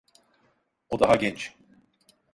O 0.89 0.99
daha 0.99 1.15
genç. 1.15 1.55